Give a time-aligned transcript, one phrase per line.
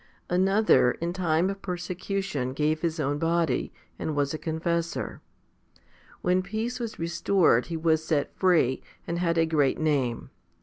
[0.29, 0.41] 15.
[0.41, 5.21] Another in time of persecution gave his own body, and was a confessor.
[6.23, 10.31] When peace was restored, he was set free, and had a great name.